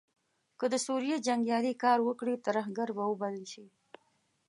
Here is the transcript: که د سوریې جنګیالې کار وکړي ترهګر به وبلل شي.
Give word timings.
که 0.59 0.65
د 0.73 0.75
سوریې 0.87 1.17
جنګیالې 1.27 1.73
کار 1.83 1.99
وکړي 2.07 2.35
ترهګر 2.45 2.87
به 2.97 3.03
وبلل 3.07 3.45
شي. 3.53 3.65